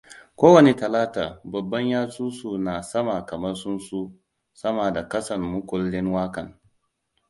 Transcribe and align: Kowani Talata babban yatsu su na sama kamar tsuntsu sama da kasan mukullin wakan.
Kowani 0.39 0.73
Talata 0.79 1.23
babban 1.51 1.85
yatsu 1.91 2.25
su 2.37 2.49
na 2.65 2.73
sama 2.89 3.15
kamar 3.25 3.53
tsuntsu 3.57 3.99
sama 4.53 4.91
da 4.93 5.07
kasan 5.09 5.41
mukullin 5.51 6.07
wakan. 6.13 6.47